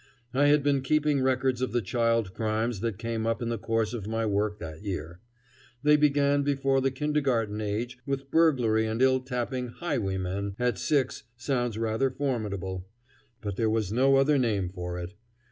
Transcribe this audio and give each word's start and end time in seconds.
I 0.33 0.47
had 0.47 0.63
been 0.63 0.81
keeping 0.81 1.21
records 1.21 1.61
of 1.61 1.73
the 1.73 1.81
child 1.83 2.33
crimes 2.33 2.79
that 2.79 2.97
came 2.97 3.27
up 3.27 3.39
in 3.39 3.49
the 3.49 3.59
course 3.59 3.93
of 3.93 4.07
my 4.07 4.25
work 4.25 4.57
that 4.57 4.81
year. 4.81 5.19
They 5.83 5.95
began 5.95 6.41
before 6.41 6.81
the 6.81 6.89
kindergarten 6.89 7.61
age 7.61 7.99
with 8.07 8.31
burglary 8.31 8.87
and 8.87 8.99
till 8.99 9.19
tapping. 9.19 9.67
"Highwaymen" 9.67 10.55
at 10.57 10.79
six 10.79 11.25
sounds 11.37 11.77
rather 11.77 12.09
formidable, 12.09 12.87
but 13.41 13.57
there 13.57 13.69
was 13.69 13.93
no 13.93 14.15
other 14.15 14.39
name 14.39 14.69
for 14.69 14.97
it. 14.97 15.13